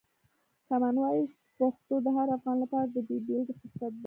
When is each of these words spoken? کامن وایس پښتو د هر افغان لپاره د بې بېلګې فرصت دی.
کامن 0.67 0.95
وایس 0.99 1.31
پښتو 1.59 1.95
د 2.05 2.07
هر 2.17 2.27
افغان 2.37 2.57
لپاره 2.63 2.85
د 2.89 2.97
بې 3.07 3.17
بېلګې 3.25 3.53
فرصت 3.61 3.91
دی. 3.95 3.99